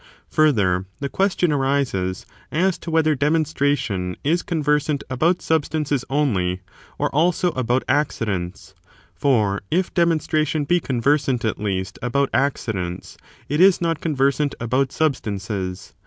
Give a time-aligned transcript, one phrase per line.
[0.31, 6.61] Further, the question arises as to whether demon stration ^ is conversant about substances only,
[6.97, 8.73] or also about accidents?
[9.13, 13.15] for if demonstration be conversant, at least, about accidents,
[13.47, 15.93] it is not conversant about substances.